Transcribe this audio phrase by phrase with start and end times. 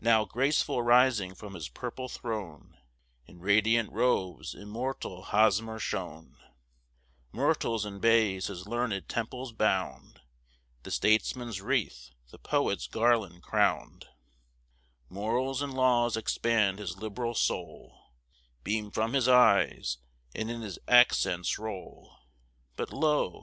[0.00, 2.78] Now, graceful rising from his purple throne,
[3.26, 6.38] In radiant robes, immortal Hosmer shone;
[7.30, 10.22] Myrtles and bays his learned temples bound,
[10.82, 14.06] The statesman's wreath, the poet's garland crown'd:
[15.10, 18.14] Morals and laws expand his liberal soul,
[18.64, 19.98] Beam from his eyes,
[20.34, 22.16] and in his accents roll.
[22.76, 23.38] But lo!